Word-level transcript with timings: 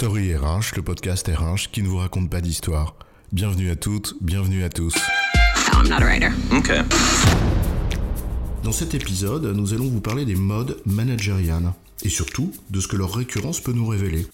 Story 0.00 0.34
RH, 0.34 0.76
le 0.76 0.82
podcast 0.82 1.28
RH 1.28 1.70
qui 1.70 1.82
ne 1.82 1.88
vous 1.88 1.98
raconte 1.98 2.30
pas 2.30 2.40
d'histoire. 2.40 2.96
Bienvenue 3.32 3.68
à 3.68 3.76
toutes, 3.76 4.14
bienvenue 4.22 4.64
à 4.64 4.70
tous. 4.70 4.94
I'm 5.74 5.90
not 5.90 5.96
a 5.96 6.06
writer. 6.06 6.30
Okay. 6.50 6.80
Dans 8.64 8.72
cet 8.72 8.94
épisode, 8.94 9.44
nous 9.44 9.74
allons 9.74 9.90
vous 9.90 10.00
parler 10.00 10.24
des 10.24 10.36
modes 10.36 10.80
managériales 10.86 11.74
et 12.02 12.08
surtout 12.08 12.50
de 12.70 12.80
ce 12.80 12.88
que 12.88 12.96
leur 12.96 13.14
récurrence 13.14 13.60
peut 13.60 13.72
nous 13.72 13.86
révéler. 13.86 14.26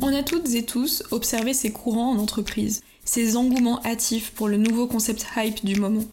On 0.00 0.14
a 0.14 0.22
toutes 0.22 0.54
et 0.54 0.64
tous 0.64 1.02
observé 1.10 1.52
ces 1.52 1.72
courants 1.72 2.12
en 2.12 2.18
entreprise, 2.18 2.82
ces 3.04 3.36
engouements 3.36 3.84
hâtifs 3.84 4.32
pour 4.32 4.48
le 4.48 4.56
nouveau 4.56 4.86
concept 4.86 5.26
hype 5.36 5.62
du 5.62 5.78
moment 5.78 6.06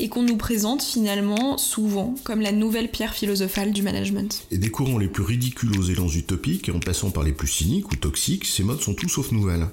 et 0.00 0.08
qu'on 0.08 0.22
nous 0.22 0.36
présente 0.36 0.82
finalement 0.82 1.58
souvent 1.58 2.14
comme 2.24 2.40
la 2.40 2.52
nouvelle 2.52 2.90
pierre 2.90 3.14
philosophale 3.14 3.72
du 3.72 3.82
management. 3.82 4.44
Et 4.50 4.58
des 4.58 4.70
courants 4.70 4.98
les 4.98 5.08
plus 5.08 5.22
ridicules 5.22 5.78
aux 5.78 5.82
élans 5.82 6.08
utopiques, 6.08 6.70
en 6.74 6.80
passant 6.80 7.10
par 7.10 7.22
les 7.22 7.32
plus 7.32 7.48
cyniques 7.48 7.92
ou 7.92 7.96
toxiques, 7.96 8.46
ces 8.46 8.64
modes 8.64 8.80
sont 8.80 8.94
tout 8.94 9.08
sauf 9.08 9.30
nouvelles. 9.30 9.68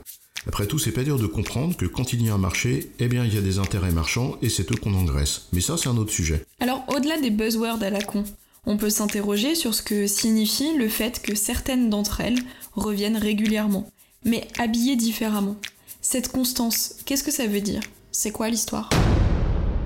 Après 0.46 0.68
tout, 0.68 0.80
c'est 0.80 0.92
pas 0.92 1.04
dur 1.04 1.18
de 1.18 1.28
comprendre 1.28 1.76
que 1.76 1.86
quand 1.86 2.14
il 2.14 2.24
y 2.26 2.30
a 2.30 2.34
un 2.34 2.38
marché, 2.38 2.92
eh 3.00 3.08
bien 3.08 3.26
il 3.26 3.34
y 3.34 3.38
a 3.38 3.42
des 3.42 3.58
intérêts 3.58 3.92
marchands 3.92 4.38
et 4.42 4.50
c'est 4.50 4.72
eux 4.72 4.76
qu'on 4.76 4.94
engraisse. 4.94 5.48
Mais 5.54 5.62
ça, 5.62 5.78
c'est 5.78 5.90
un 5.90 5.98
autre 5.98 6.12
sujet. 6.12 6.46
Alors, 6.60 6.86
au-delà 6.94 7.20
des 7.20 7.32
buzzwords 7.32 7.82
à 7.82 7.90
la 7.90 8.02
con, 8.02 8.24
on 8.66 8.78
peut 8.78 8.90
s'interroger 8.90 9.56
sur 9.56 9.74
ce 9.74 9.82
que 9.82 10.08
signifie 10.08 10.76
le 10.78 10.90
fait 10.90 11.22
que 11.22 11.36
certaines 11.36 11.90
d'entre 11.90 12.22
elles 12.22 12.40
reviennent 12.74 13.18
régulièrement, 13.18 13.90
mais 14.24 14.48
habillées 14.58 14.98
différemment. 14.98 15.56
Cette 16.02 16.30
constance, 16.30 16.96
qu'est-ce 17.06 17.24
que 17.24 17.32
ça 17.32 17.48
veut 17.48 17.62
dire? 17.62 17.82
C'est 18.12 18.32
quoi 18.32 18.50
l'histoire? 18.50 18.90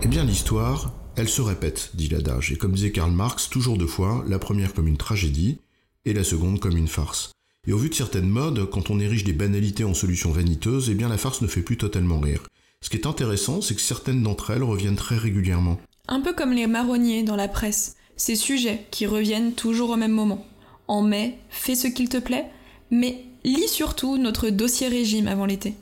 Eh 0.04 0.08
bien 0.08 0.23
l'histoire, 0.23 0.94
elle 1.16 1.30
se 1.30 1.44
répète, 1.44 1.91
dit 1.94 2.10
l'adage, 2.10 2.52
et 2.52 2.58
comme 2.58 2.72
disait 2.72 2.91
Karl 2.91 3.12
Marx, 3.12 3.50
toujours 3.50 3.78
deux 3.78 3.86
fois, 3.86 4.26
la 4.27 4.40
première 4.40 4.74
comme 4.74 4.88
une 4.88 4.98
tragédie, 4.98 5.60
et 6.05 6.13
la 6.13 6.24
seconde 6.24 6.60
comme 6.60 6.76
une 6.76 6.88
farce. 6.88 7.32
Et 7.68 7.74
au 7.74 7.77
vu 7.77 7.90
de 7.90 7.93
certaines 7.93 8.27
modes, 8.27 8.68
quand 8.71 8.90
on 8.90 8.99
érige 8.99 9.24
des 9.24 9.34
banalités 9.34 9.84
en 9.84 9.93
solutions 9.93 10.32
vaniteuses, 10.32 10.90
eh 10.90 10.96
bien 10.96 11.08
la 11.08 11.20
farce 11.20 11.43
ne 11.43 11.48
fait 11.48 11.62
plus 11.62 11.77
totalement 11.77 12.20
rire. 12.20 12.48
Ce 12.82 12.90
qui 12.90 12.98
est 12.98 13.05
intéressant, 13.05 13.62
c'est 13.62 13.76
que 13.76 13.82
certaines 13.82 14.24
d'entre 14.24 14.49
elles 14.49 14.63
reviennent 14.63 14.96
très 14.96 15.18
régulièrement. 15.18 15.80
Un 16.08 16.21
peu 16.21 16.34
comme 16.34 16.52
les 16.52 16.65
marronniers 16.65 17.21
dans 17.21 17.36
la 17.36 17.48
presse, 17.48 17.96
ces 18.15 18.36
sujets 18.36 18.88
qui 18.90 19.05
reviennent 19.05 19.54
toujours 19.54 19.91
au 19.91 19.98
même 19.98 20.12
moment. 20.12 20.48
En 20.88 21.04
mai, 21.04 21.38
fais 21.49 21.76
ce 21.76 21.88
qu'il 21.88 22.10
te 22.10 22.18
plaît, 22.18 22.48
mais 22.90 23.24
lis 23.43 23.70
surtout 23.70 24.18
notre 24.18 24.49
dossier 24.49 24.88
régime 24.88 25.27
avant 25.27 25.46
l'été. 25.46 25.76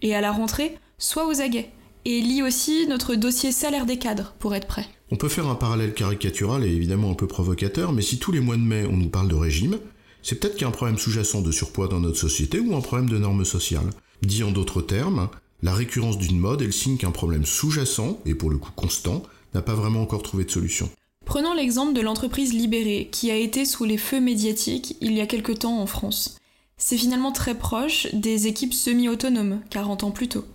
Et 0.00 0.14
à 0.14 0.22
la 0.22 0.32
rentrée, 0.32 0.78
sois 0.96 1.28
aux 1.28 1.42
aguets. 1.42 1.70
Et 2.10 2.22
lis 2.22 2.42
aussi 2.42 2.86
notre 2.86 3.16
dossier 3.16 3.52
salaire 3.52 3.84
des 3.84 3.98
cadres 3.98 4.32
pour 4.38 4.54
être 4.54 4.66
prêt. 4.66 4.86
On 5.10 5.16
peut 5.16 5.28
faire 5.28 5.46
un 5.46 5.54
parallèle 5.54 5.92
caricatural 5.92 6.64
et 6.64 6.74
évidemment 6.74 7.10
un 7.10 7.14
peu 7.14 7.26
provocateur, 7.26 7.92
mais 7.92 8.00
si 8.00 8.18
tous 8.18 8.32
les 8.32 8.40
mois 8.40 8.56
de 8.56 8.62
mai 8.62 8.86
on 8.90 8.96
nous 8.96 9.10
parle 9.10 9.28
de 9.28 9.34
régime, 9.34 9.78
c'est 10.22 10.40
peut-être 10.40 10.54
qu'il 10.54 10.62
y 10.62 10.64
a 10.64 10.68
un 10.68 10.70
problème 10.70 10.96
sous-jacent 10.96 11.42
de 11.42 11.52
surpoids 11.52 11.86
dans 11.86 12.00
notre 12.00 12.16
société 12.16 12.60
ou 12.60 12.74
un 12.74 12.80
problème 12.80 13.10
de 13.10 13.18
normes 13.18 13.44
sociales. 13.44 13.90
Dit 14.22 14.42
en 14.42 14.52
d'autres 14.52 14.80
termes, 14.80 15.28
la 15.60 15.74
récurrence 15.74 16.16
d'une 16.16 16.38
mode 16.38 16.62
est 16.62 16.66
le 16.66 16.72
signe 16.72 16.96
qu'un 16.96 17.10
problème 17.10 17.44
sous-jacent, 17.44 18.18
et 18.24 18.34
pour 18.34 18.48
le 18.48 18.56
coup 18.56 18.72
constant, 18.74 19.22
n'a 19.52 19.60
pas 19.60 19.74
vraiment 19.74 20.00
encore 20.00 20.22
trouvé 20.22 20.44
de 20.44 20.50
solution. 20.50 20.88
Prenons 21.26 21.52
l'exemple 21.52 21.92
de 21.92 22.00
l'entreprise 22.00 22.54
libérée, 22.54 23.10
qui 23.12 23.30
a 23.30 23.36
été 23.36 23.66
sous 23.66 23.84
les 23.84 23.98
feux 23.98 24.20
médiatiques 24.20 24.96
il 25.02 25.12
y 25.12 25.20
a 25.20 25.26
quelque 25.26 25.52
temps 25.52 25.78
en 25.78 25.86
France. 25.86 26.38
C'est 26.78 26.96
finalement 26.96 27.32
très 27.32 27.54
proche 27.54 28.06
des 28.14 28.46
équipes 28.46 28.72
semi-autonomes, 28.72 29.60
40 29.68 30.04
ans 30.04 30.10
plus 30.10 30.28
tôt. 30.28 30.46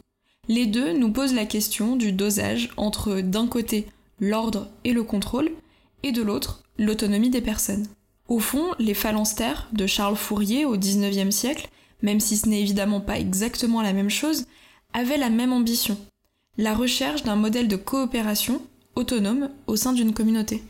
Les 0.49 0.65
deux 0.65 0.91
nous 0.91 1.11
posent 1.11 1.33
la 1.33 1.45
question 1.45 1.95
du 1.95 2.11
dosage 2.11 2.69
entre 2.75 3.21
d'un 3.21 3.47
côté 3.47 3.87
l'ordre 4.19 4.67
et 4.83 4.91
le 4.91 5.03
contrôle, 5.03 5.49
et 6.03 6.11
de 6.11 6.21
l'autre 6.21 6.63
l'autonomie 6.77 7.29
des 7.29 7.41
personnes. 7.41 7.87
Au 8.27 8.39
fond, 8.39 8.71
les 8.77 8.93
phalanstères 8.93 9.69
de 9.71 9.87
Charles 9.87 10.17
Fourier 10.17 10.65
au 10.65 10.77
XIXe 10.77 11.33
siècle, 11.33 11.69
même 12.01 12.19
si 12.19 12.35
ce 12.35 12.49
n'est 12.49 12.61
évidemment 12.61 12.99
pas 12.99 13.19
exactement 13.19 13.81
la 13.81 13.93
même 13.93 14.09
chose, 14.09 14.45
avaient 14.93 15.17
la 15.17 15.29
même 15.29 15.53
ambition, 15.53 15.97
la 16.57 16.73
recherche 16.73 17.23
d'un 17.23 17.37
modèle 17.37 17.69
de 17.69 17.77
coopération 17.77 18.61
autonome 18.95 19.49
au 19.67 19.77
sein 19.77 19.93
d'une 19.93 20.13
communauté. 20.13 20.61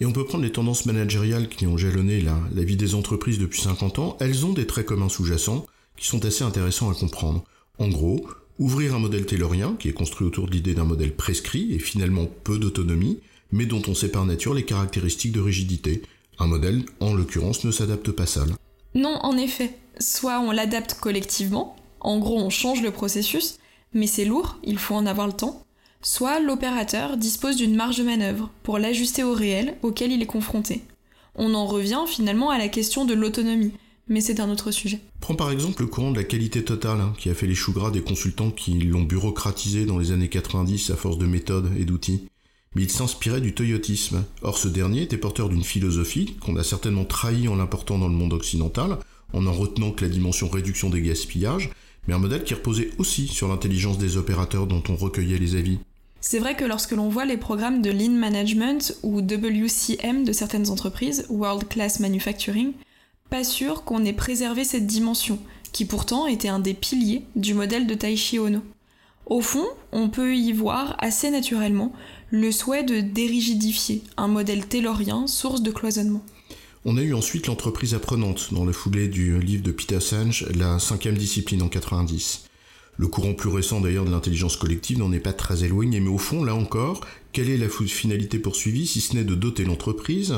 Et 0.00 0.04
on 0.04 0.12
peut 0.12 0.26
prendre 0.26 0.44
les 0.44 0.52
tendances 0.52 0.84
managériales 0.84 1.48
qui 1.48 1.66
ont 1.66 1.78
jalonné 1.78 2.20
la, 2.20 2.38
la 2.54 2.64
vie 2.64 2.76
des 2.76 2.94
entreprises 2.94 3.38
depuis 3.38 3.62
50 3.62 3.98
ans, 3.98 4.16
elles 4.20 4.44
ont 4.44 4.52
des 4.52 4.66
traits 4.66 4.86
communs 4.86 5.08
sous-jacents 5.08 5.64
qui 5.96 6.06
sont 6.06 6.24
assez 6.24 6.44
intéressants 6.44 6.90
à 6.90 6.94
comprendre. 6.94 7.44
En 7.78 7.88
gros, 7.88 8.26
ouvrir 8.58 8.94
un 8.94 8.98
modèle 8.98 9.26
taylorien 9.26 9.76
qui 9.78 9.88
est 9.88 9.92
construit 9.92 10.26
autour 10.26 10.46
de 10.46 10.52
l'idée 10.52 10.74
d'un 10.74 10.84
modèle 10.84 11.14
prescrit 11.14 11.72
et 11.72 11.78
finalement 11.78 12.26
peu 12.26 12.58
d'autonomie, 12.58 13.20
mais 13.50 13.66
dont 13.66 13.82
on 13.88 13.94
sait 13.94 14.10
par 14.10 14.24
nature 14.24 14.54
les 14.54 14.64
caractéristiques 14.64 15.32
de 15.32 15.40
rigidité. 15.40 16.02
Un 16.38 16.46
modèle, 16.46 16.84
en 17.00 17.14
l'occurrence, 17.14 17.64
ne 17.64 17.70
s'adapte 17.70 18.10
pas 18.10 18.26
seul. 18.26 18.48
Non, 18.94 19.18
en 19.22 19.36
effet, 19.36 19.78
soit 19.98 20.40
on 20.40 20.50
l'adapte 20.50 20.94
collectivement, 21.00 21.76
en 22.00 22.18
gros 22.18 22.38
on 22.38 22.50
change 22.50 22.82
le 22.82 22.90
processus, 22.90 23.58
mais 23.94 24.06
c'est 24.06 24.24
lourd, 24.24 24.58
il 24.64 24.78
faut 24.78 24.94
en 24.94 25.06
avoir 25.06 25.26
le 25.26 25.32
temps, 25.32 25.64
soit 26.00 26.40
l'opérateur 26.40 27.16
dispose 27.16 27.56
d'une 27.56 27.76
marge 27.76 27.98
de 27.98 28.04
manœuvre 28.04 28.50
pour 28.62 28.78
l'ajuster 28.78 29.22
au 29.22 29.32
réel 29.32 29.76
auquel 29.82 30.12
il 30.12 30.22
est 30.22 30.26
confronté. 30.26 30.82
On 31.34 31.54
en 31.54 31.66
revient 31.66 32.04
finalement 32.06 32.50
à 32.50 32.58
la 32.58 32.68
question 32.68 33.04
de 33.04 33.14
l'autonomie, 33.14 33.72
mais 34.08 34.20
c'est 34.20 34.40
un 34.40 34.50
autre 34.50 34.70
sujet. 34.70 35.00
Prends 35.20 35.34
par 35.34 35.50
exemple 35.50 35.82
le 35.82 35.88
courant 35.88 36.10
de 36.10 36.16
la 36.16 36.24
qualité 36.24 36.64
totale, 36.64 37.00
hein, 37.00 37.12
qui 37.18 37.30
a 37.30 37.34
fait 37.34 37.46
les 37.46 37.54
choux 37.54 37.72
gras 37.72 37.90
des 37.90 38.02
consultants 38.02 38.50
qui 38.50 38.74
l'ont 38.74 39.02
bureaucratisé 39.02 39.86
dans 39.86 39.98
les 39.98 40.12
années 40.12 40.28
90 40.28 40.90
à 40.90 40.96
force 40.96 41.18
de 41.18 41.26
méthodes 41.26 41.70
et 41.78 41.84
d'outils. 41.84 42.28
Mais 42.74 42.82
il 42.82 42.90
s'inspirait 42.90 43.40
du 43.40 43.54
toyotisme. 43.54 44.24
Or 44.42 44.58
ce 44.58 44.68
dernier 44.68 45.02
était 45.02 45.18
porteur 45.18 45.48
d'une 45.48 45.64
philosophie 45.64 46.36
qu'on 46.40 46.56
a 46.56 46.64
certainement 46.64 47.04
trahi 47.04 47.48
en 47.48 47.56
l'important 47.56 47.98
dans 47.98 48.08
le 48.08 48.14
monde 48.14 48.32
occidental, 48.32 48.98
en 49.32 49.46
en 49.46 49.52
retenant 49.52 49.92
que 49.92 50.04
la 50.04 50.10
dimension 50.10 50.48
réduction 50.48 50.90
des 50.90 51.02
gaspillages, 51.02 51.70
mais 52.06 52.14
un 52.14 52.18
modèle 52.18 52.44
qui 52.44 52.54
reposait 52.54 52.90
aussi 52.98 53.28
sur 53.28 53.48
l'intelligence 53.48 53.98
des 53.98 54.16
opérateurs 54.16 54.66
dont 54.66 54.82
on 54.88 54.96
recueillait 54.96 55.38
les 55.38 55.54
avis. 55.54 55.78
C'est 56.20 56.38
vrai 56.38 56.56
que 56.56 56.64
lorsque 56.64 56.92
l'on 56.92 57.08
voit 57.08 57.24
les 57.24 57.36
programmes 57.36 57.82
de 57.82 57.90
Lean 57.90 58.12
Management 58.12 58.96
ou 59.02 59.20
WCM 59.20 60.24
de 60.24 60.32
certaines 60.32 60.70
entreprises, 60.70 61.26
World 61.28 61.68
Class 61.68 61.98
Manufacturing, 61.98 62.72
pas 63.32 63.44
sûr 63.44 63.84
qu'on 63.84 64.04
ait 64.04 64.12
préservé 64.12 64.62
cette 64.62 64.86
dimension, 64.86 65.38
qui 65.72 65.86
pourtant 65.86 66.26
était 66.26 66.48
un 66.48 66.58
des 66.58 66.74
piliers 66.74 67.22
du 67.34 67.54
modèle 67.54 67.86
de 67.86 67.94
Taishi 67.94 68.38
Ono. 68.38 68.60
Au 69.24 69.40
fond, 69.40 69.64
on 69.90 70.10
peut 70.10 70.36
y 70.36 70.52
voir 70.52 70.96
assez 70.98 71.30
naturellement 71.30 71.94
le 72.30 72.52
souhait 72.52 72.82
de 72.82 73.00
dérigidifier 73.00 74.02
un 74.18 74.28
modèle 74.28 74.66
taylorien 74.66 75.26
source 75.26 75.62
de 75.62 75.70
cloisonnement. 75.70 76.22
On 76.84 76.98
a 76.98 77.00
eu 77.00 77.14
ensuite 77.14 77.46
l'entreprise 77.46 77.94
apprenante, 77.94 78.52
dans 78.52 78.66
le 78.66 78.72
foulée 78.72 79.08
du 79.08 79.40
livre 79.40 79.62
de 79.62 79.72
Peter 79.72 80.00
Senge, 80.00 80.46
la 80.54 80.78
cinquième 80.78 81.16
discipline 81.16 81.62
en 81.62 81.68
90. 81.68 82.44
Le 82.98 83.06
courant 83.06 83.32
plus 83.32 83.48
récent 83.48 83.80
d'ailleurs 83.80 84.04
de 84.04 84.10
l'intelligence 84.10 84.58
collective 84.58 84.98
n'en 84.98 85.10
est 85.10 85.20
pas 85.20 85.32
très 85.32 85.64
éloigné, 85.64 86.00
mais 86.00 86.10
au 86.10 86.18
fond, 86.18 86.44
là 86.44 86.54
encore, 86.54 87.00
quelle 87.32 87.48
est 87.48 87.56
la 87.56 87.70
finalité 87.70 88.38
poursuivie 88.38 88.86
si 88.86 89.00
ce 89.00 89.16
n'est 89.16 89.24
de 89.24 89.34
doter 89.34 89.64
l'entreprise 89.64 90.34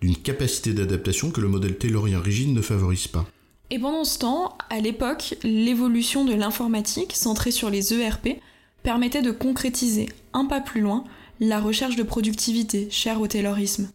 d'une 0.00 0.16
capacité 0.16 0.72
d'adaptation 0.72 1.30
que 1.30 1.40
le 1.40 1.48
modèle 1.48 1.76
taylorien 1.76 2.20
rigide 2.20 2.54
ne 2.54 2.62
favorise 2.62 3.08
pas 3.08 3.26
Et 3.70 3.78
pendant 3.78 4.04
ce 4.04 4.18
temps, 4.18 4.56
à 4.70 4.80
l'époque, 4.80 5.36
l'évolution 5.42 6.24
de 6.24 6.34
l'informatique, 6.34 7.12
centrée 7.14 7.50
sur 7.50 7.70
les 7.70 7.94
ERP, 7.94 8.40
permettait 8.82 9.22
de 9.22 9.30
concrétiser 9.30 10.08
un 10.32 10.46
pas 10.46 10.60
plus 10.60 10.80
loin 10.80 11.04
la 11.40 11.60
recherche 11.60 11.96
de 11.96 12.02
productivité 12.02 12.88
chère 12.90 13.20
au 13.20 13.26
taylorisme. 13.26 13.90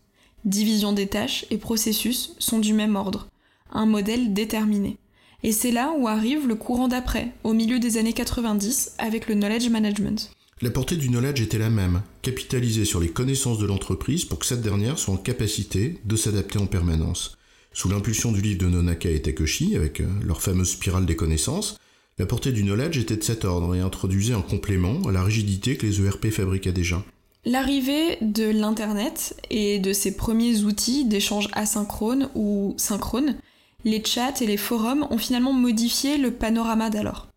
Division 0.46 0.94
des 0.94 1.08
tâches 1.08 1.46
et 1.50 1.58
processus 1.58 2.36
sont 2.40 2.60
du 2.60 2.74
même 2.74 2.96
ordre, 2.96 3.28
un 3.72 3.86
modèle 3.86 4.34
déterminé. 4.34 4.98
Et 5.44 5.52
c'est 5.52 5.72
là 5.72 5.94
où 5.98 6.08
arrive 6.08 6.48
le 6.48 6.56
courant 6.56 6.88
d'après, 6.88 7.32
au 7.44 7.54
milieu 7.54 7.80
des 7.80 7.98
années 7.98 8.14
90, 8.14 8.94
avec 8.98 9.28
le 9.28 9.36
knowledge 9.36 9.70
management. 9.70 10.32
La 10.62 10.70
portée 10.70 10.96
du 10.96 11.10
knowledge 11.10 11.42
était 11.42 11.58
la 11.58 11.70
même, 11.70 12.02
capitaliser 12.22 12.86
sur 12.86 13.02
les 13.02 13.10
connaissances 13.10 13.58
de 13.58 13.66
l'entreprise 13.66 14.24
pour 14.24 14.40
que 14.40 14.46
cette 14.46 14.62
dernière 14.62 14.98
soit 14.98 15.14
en 15.14 15.18
capacité 15.18 16.00
de 16.06 16.16
s'adapter 16.16 16.58
en 16.60 16.66
permanence. 16.66 17.38
Sous 17.74 17.90
l'impulsion 17.90 18.32
du 18.32 18.40
livre 18.40 18.60
de 18.60 18.70
Nonaka 18.70 19.10
et 19.10 19.22
Takeshi, 19.22 19.76
avec 19.76 20.00
euh, 20.00 20.08
leur 20.24 20.42
fameuse 20.42 20.70
spirale 20.70 21.06
des 21.06 21.18
connaissances, 21.18 21.78
la 22.18 22.26
portée 22.26 22.54
du 22.54 22.64
knowledge 22.64 22.98
était 22.98 23.18
de 23.18 23.24
cet 23.24 23.44
ordre 23.44 23.76
et 23.76 23.82
introduisait 23.82 24.34
un 24.34 24.42
complément 24.42 25.02
à 25.10 25.12
la 25.12 25.24
rigidité 25.24 25.76
que 25.76 25.86
les 25.86 26.02
ERP 26.02 26.30
fabriquaient 26.30 26.72
déjà. 26.72 27.04
L'arrivée 27.44 28.18
de 28.22 28.46
l'Internet 28.46 29.36
et 29.50 29.80
de 29.80 29.92
ses 29.92 30.16
premiers 30.16 30.64
outils 30.64 31.04
d'échange 31.04 31.50
asynchrone 31.52 32.30
ou 32.34 32.76
synchrone, 32.78 33.36
les 33.84 34.02
chats 34.06 34.40
et 34.40 34.48
les 34.48 34.56
forums 34.56 35.06
ont 35.10 35.18
finalement 35.18 35.52
modifié 35.52 36.18
le 36.18 36.32
panorama 36.32 36.90
d'alors. 36.90 37.28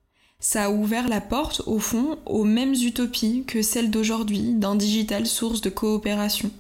Ça 0.40 0.66
a 0.66 0.70
ouvert 0.70 1.08
la 1.08 1.20
porte, 1.20 1.62
au 1.66 1.80
fond, 1.80 2.16
aux 2.24 2.44
mêmes 2.44 2.74
utopies 2.74 3.42
que 3.44 3.60
celles 3.60 3.90
d'aujourd'hui 3.90 4.54
d'un 4.54 4.76
digital 4.76 5.26
source 5.26 5.60
de 5.60 5.68
coopération. 5.68 6.52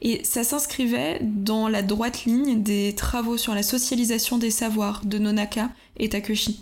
Et 0.00 0.22
ça 0.22 0.44
s'inscrivait 0.44 1.20
dans 1.22 1.66
la 1.66 1.82
droite 1.82 2.24
ligne 2.24 2.62
des 2.62 2.94
travaux 2.94 3.36
sur 3.36 3.54
la 3.54 3.64
socialisation 3.64 4.38
des 4.38 4.52
savoirs 4.52 5.04
de 5.04 5.18
Nonaka 5.18 5.70
et 5.96 6.08
Takeshi. 6.08 6.60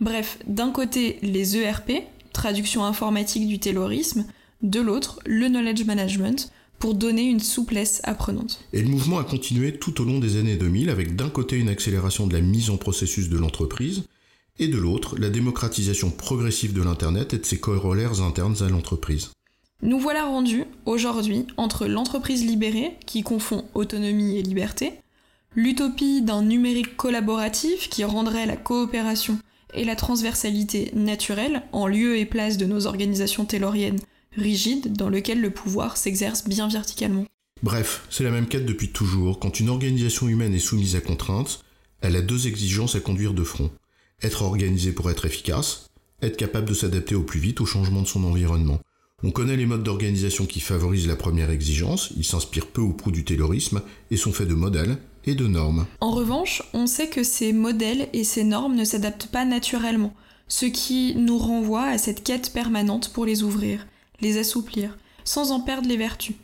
Bref, 0.00 0.38
d'un 0.46 0.70
côté 0.70 1.18
les 1.22 1.56
ERP, 1.56 1.90
traduction 2.32 2.84
informatique 2.84 3.48
du 3.48 3.58
taylorisme, 3.58 4.24
de 4.62 4.80
l'autre 4.80 5.18
le 5.26 5.48
knowledge 5.48 5.84
management, 5.84 6.52
pour 6.78 6.94
donner 6.94 7.24
une 7.24 7.40
souplesse 7.40 8.00
apprenante. 8.04 8.64
Et 8.72 8.82
le 8.82 8.88
mouvement 8.88 9.18
a 9.18 9.24
continué 9.24 9.76
tout 9.80 10.00
au 10.00 10.04
long 10.04 10.20
des 10.20 10.36
années 10.36 10.54
2000 10.54 10.90
avec 10.90 11.16
d'un 11.16 11.28
côté 11.28 11.56
une 11.56 11.68
accélération 11.68 12.28
de 12.28 12.34
la 12.34 12.40
mise 12.40 12.70
en 12.70 12.76
processus 12.76 13.28
de 13.28 13.36
l'entreprise 13.36 14.04
et 14.58 14.68
de 14.68 14.78
l'autre 14.78 15.16
la 15.18 15.30
démocratisation 15.30 16.10
progressive 16.10 16.72
de 16.72 16.82
l'Internet 16.82 17.34
et 17.34 17.38
de 17.38 17.46
ses 17.46 17.60
corollaires 17.60 18.22
internes 18.22 18.56
à 18.60 18.68
l'entreprise. 18.68 19.30
Nous 19.82 20.00
voilà 20.00 20.24
rendus 20.24 20.64
aujourd'hui 20.86 21.46
entre 21.56 21.86
l'entreprise 21.86 22.44
libérée, 22.44 22.96
qui 23.06 23.22
confond 23.22 23.64
autonomie 23.74 24.36
et 24.36 24.42
liberté, 24.42 24.94
l'utopie 25.54 26.22
d'un 26.22 26.42
numérique 26.42 26.96
collaboratif 26.96 27.88
qui 27.88 28.02
rendrait 28.04 28.46
la 28.46 28.56
coopération 28.56 29.38
et 29.74 29.84
la 29.84 29.96
transversalité 29.96 30.90
naturelle 30.94 31.62
en 31.72 31.86
lieu 31.86 32.16
et 32.16 32.26
place 32.26 32.56
de 32.56 32.66
nos 32.66 32.86
organisations 32.86 33.44
tayloriennes 33.44 34.00
rigides 34.36 34.96
dans 34.96 35.08
lesquelles 35.08 35.40
le 35.40 35.50
pouvoir 35.50 35.96
s'exerce 35.96 36.44
bien 36.44 36.68
verticalement. 36.68 37.26
Bref, 37.62 38.06
c'est 38.08 38.24
la 38.24 38.30
même 38.30 38.46
quête 38.46 38.66
depuis 38.66 38.88
toujours. 38.88 39.40
Quand 39.40 39.60
une 39.60 39.68
organisation 39.68 40.28
humaine 40.28 40.54
est 40.54 40.60
soumise 40.60 40.96
à 40.96 41.00
contraintes, 41.00 41.64
elle 42.00 42.16
a 42.16 42.22
deux 42.22 42.46
exigences 42.46 42.94
à 42.94 43.00
conduire 43.00 43.34
de 43.34 43.42
front. 43.42 43.70
Être 44.22 44.42
organisée 44.42 44.92
pour 44.92 45.10
être 45.10 45.26
efficace, 45.26 45.90
être 46.22 46.36
capable 46.36 46.68
de 46.68 46.74
s'adapter 46.74 47.14
au 47.14 47.22
plus 47.22 47.38
vite 47.38 47.60
au 47.60 47.66
changement 47.66 48.02
de 48.02 48.08
son 48.08 48.24
environnement. 48.24 48.80
On 49.22 49.30
connaît 49.30 49.56
les 49.56 49.66
modes 49.66 49.84
d'organisation 49.84 50.46
qui 50.46 50.60
favorisent 50.60 51.06
la 51.06 51.16
première 51.16 51.50
exigence, 51.50 52.12
ils 52.16 52.24
s'inspirent 52.24 52.66
peu 52.66 52.80
ou 52.80 52.92
prou 52.92 53.12
du 53.12 53.24
taylorisme 53.24 53.82
et 54.10 54.16
sont 54.16 54.32
faits 54.32 54.48
de 54.48 54.54
modèles 54.54 54.98
et 55.24 55.34
de 55.34 55.46
normes. 55.46 55.86
En 56.00 56.10
revanche, 56.10 56.62
on 56.72 56.86
sait 56.86 57.08
que 57.08 57.22
ces 57.22 57.52
modèles 57.52 58.08
et 58.12 58.24
ces 58.24 58.44
normes 58.44 58.74
ne 58.74 58.84
s'adaptent 58.84 59.28
pas 59.28 59.44
naturellement, 59.44 60.14
ce 60.48 60.66
qui 60.66 61.14
nous 61.14 61.38
renvoie 61.38 61.84
à 61.84 61.98
cette 61.98 62.24
quête 62.24 62.52
permanente 62.52 63.12
pour 63.12 63.24
les 63.24 63.42
ouvrir, 63.44 63.86
les 64.20 64.38
assouplir, 64.38 64.96
sans 65.24 65.52
en 65.52 65.60
perdre 65.60 65.88
les 65.88 65.96
vertus. 65.96 66.36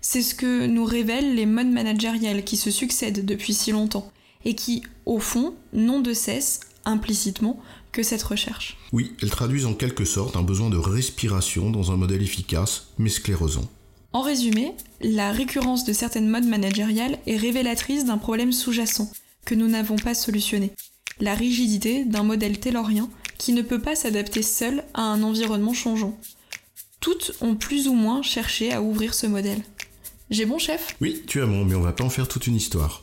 C'est 0.00 0.22
ce 0.22 0.34
que 0.34 0.66
nous 0.66 0.84
révèlent 0.84 1.34
les 1.34 1.46
modes 1.46 1.70
managériels 1.70 2.42
qui 2.42 2.56
se 2.56 2.70
succèdent 2.70 3.24
depuis 3.24 3.54
si 3.54 3.70
longtemps, 3.70 4.10
et 4.44 4.54
qui, 4.54 4.82
au 5.04 5.18
fond, 5.18 5.54
n'ont 5.72 6.00
de 6.00 6.14
cesse, 6.14 6.60
implicitement, 6.84 7.60
que 7.92 8.02
cette 8.02 8.22
recherche. 8.22 8.76
Oui, 8.92 9.14
elles 9.20 9.30
traduisent 9.30 9.66
en 9.66 9.74
quelque 9.74 10.04
sorte 10.04 10.36
un 10.36 10.42
besoin 10.42 10.70
de 10.70 10.76
respiration 10.76 11.70
dans 11.70 11.90
un 11.90 11.96
modèle 11.96 12.22
efficace, 12.22 12.88
mais 12.98 13.08
sclérosant. 13.08 13.68
En 14.12 14.22
résumé, 14.22 14.74
la 15.00 15.32
récurrence 15.32 15.84
de 15.84 15.92
certaines 15.92 16.28
modes 16.28 16.46
managériales 16.46 17.18
est 17.26 17.36
révélatrice 17.36 18.04
d'un 18.04 18.18
problème 18.18 18.52
sous-jacent 18.52 19.10
que 19.44 19.54
nous 19.54 19.68
n'avons 19.68 19.96
pas 19.96 20.14
solutionné. 20.14 20.72
La 21.20 21.34
rigidité 21.34 22.04
d'un 22.04 22.22
modèle 22.22 22.58
taylorien 22.58 23.08
qui 23.38 23.52
ne 23.52 23.62
peut 23.62 23.80
pas 23.80 23.94
s'adapter 23.94 24.42
seul 24.42 24.84
à 24.94 25.02
un 25.02 25.22
environnement 25.22 25.74
changeant. 25.74 26.18
Toutes 27.00 27.32
ont 27.40 27.54
plus 27.54 27.88
ou 27.88 27.94
moins 27.94 28.22
cherché 28.22 28.72
à 28.72 28.82
ouvrir 28.82 29.14
ce 29.14 29.26
modèle. 29.26 29.62
J'ai 30.30 30.44
bon 30.44 30.58
chef? 30.58 30.96
Oui, 31.00 31.22
tu 31.26 31.40
as 31.40 31.46
bon, 31.46 31.64
mais 31.64 31.74
on 31.74 31.80
va 31.80 31.92
pas 31.92 32.04
en 32.04 32.10
faire 32.10 32.28
toute 32.28 32.46
une 32.46 32.56
histoire. 32.56 33.02